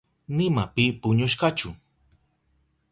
[0.37, 1.69] Nima pi puñushkachu.